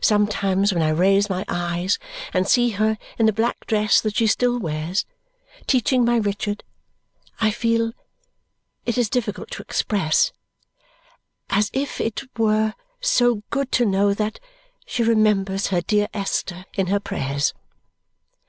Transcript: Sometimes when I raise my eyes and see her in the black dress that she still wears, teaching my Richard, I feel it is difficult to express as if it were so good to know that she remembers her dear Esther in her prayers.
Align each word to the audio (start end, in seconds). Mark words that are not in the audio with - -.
Sometimes 0.00 0.72
when 0.72 0.80
I 0.80 0.90
raise 0.90 1.28
my 1.28 1.44
eyes 1.48 1.98
and 2.32 2.46
see 2.46 2.70
her 2.78 2.96
in 3.18 3.26
the 3.26 3.32
black 3.32 3.66
dress 3.66 4.00
that 4.00 4.14
she 4.14 4.28
still 4.28 4.60
wears, 4.60 5.04
teaching 5.66 6.04
my 6.04 6.18
Richard, 6.18 6.62
I 7.40 7.50
feel 7.50 7.90
it 8.86 8.96
is 8.96 9.10
difficult 9.10 9.50
to 9.50 9.62
express 9.62 10.30
as 11.48 11.68
if 11.72 12.00
it 12.00 12.22
were 12.38 12.74
so 13.00 13.42
good 13.50 13.72
to 13.72 13.84
know 13.84 14.14
that 14.14 14.38
she 14.86 15.02
remembers 15.02 15.66
her 15.66 15.80
dear 15.80 16.06
Esther 16.14 16.64
in 16.74 16.86
her 16.86 17.00
prayers. 17.00 17.52